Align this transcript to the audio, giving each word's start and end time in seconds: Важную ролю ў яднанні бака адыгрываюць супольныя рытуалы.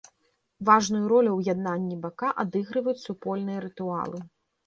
Важную 0.67 1.01
ролю 1.11 1.31
ў 1.35 1.41
яднанні 1.53 1.97
бака 2.05 2.29
адыгрываюць 2.43 3.01
супольныя 3.05 3.59
рытуалы. 3.67 4.19